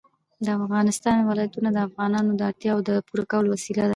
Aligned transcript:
د 0.45 0.47
افغانستان 0.59 1.17
ولايتونه 1.29 1.69
د 1.73 1.77
افغانانو 1.87 2.31
د 2.35 2.41
اړتیاوو 2.49 2.85
د 2.87 2.91
پوره 3.07 3.25
کولو 3.31 3.47
وسیله 3.55 3.79
ده. 3.85 3.89